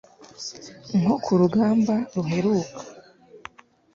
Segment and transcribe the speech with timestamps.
[0.99, 2.79] nko ku rugamba ruheruka